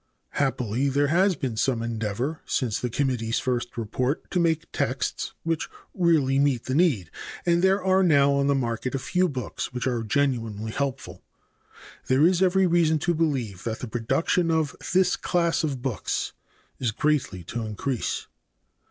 [0.31, 5.69] Happily there has been some endeavor since the committee's first report to make texts which
[5.93, 7.11] really meet the need,
[7.45, 11.21] and there are now on the market a few books which are genuinely helpful.
[12.07, 16.33] There is every reason to believe that the production of this class of books
[16.79, 18.25] is greatly to increase.